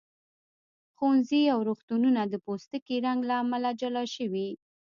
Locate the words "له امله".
3.29-3.69